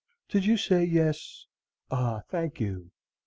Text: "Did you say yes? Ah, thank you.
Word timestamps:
"Did 0.29 0.45
you 0.47 0.57
say 0.57 0.83
yes? 0.83 1.45
Ah, 1.91 2.21
thank 2.27 2.59
you. 2.59 2.89